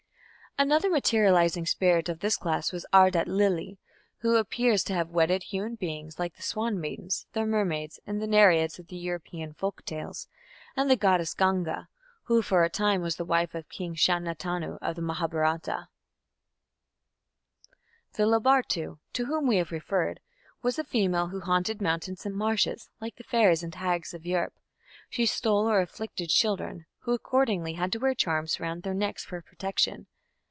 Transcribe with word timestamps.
_Another 0.63 0.89
materializing 0.91 1.65
spirit 1.65 2.07
of 2.09 2.19
this 2.19 2.35
class 2.37 2.71
was 2.73 2.85
Ardat 2.93 3.25
Lili, 3.25 3.79
who 4.19 4.35
appears 4.35 4.83
to 4.83 4.93
have 4.93 5.09
wedded 5.09 5.43
human 5.43 5.73
beings 5.75 6.19
like 6.19 6.35
the 6.35 6.41
swan 6.43 6.77
maidens, 6.79 7.25
the 7.31 7.45
mermaids, 7.45 7.99
and 8.05 8.19
Nereids 8.19 8.77
of 8.77 8.87
the 8.87 8.97
European 8.97 9.53
folk 9.53 9.83
tales, 9.85 10.27
and 10.75 10.91
the 10.91 10.97
goddess 10.97 11.33
Ganga, 11.33 11.87
who 12.23 12.41
for 12.43 12.63
a 12.63 12.69
time 12.69 13.01
was 13.01 13.15
the 13.15 13.23
wife 13.25 13.55
of 13.55 13.69
King 13.69 13.95
Shantanu 13.95 14.77
of 14.83 14.97
the 14.97 15.01
Mahabharata. 15.01 15.87
The 18.13 18.25
Labartu, 18.27 18.99
to 19.13 19.25
whom 19.25 19.47
we 19.47 19.55
have 19.55 19.71
referred, 19.71 20.19
was 20.61 20.77
a 20.77 20.83
female 20.83 21.27
who 21.29 21.39
haunted 21.39 21.81
mountains 21.81 22.23
and 22.25 22.35
marshes; 22.35 22.89
like 22.99 23.15
the 23.15 23.23
fairies 23.23 23.63
and 23.63 23.73
hags 23.73 24.13
of 24.13 24.25
Europe, 24.27 24.59
she 25.09 25.25
stole 25.25 25.65
or 25.67 25.79
afflicted 25.81 26.27
children, 26.29 26.85
who 26.99 27.13
accordingly 27.13 27.73
had 27.75 27.91
to 27.93 27.99
wear 27.99 28.13
charms 28.13 28.59
round 28.59 28.83
their 28.83 28.93
necks 28.93 29.23
for 29.25 29.41
protection. 29.41 30.05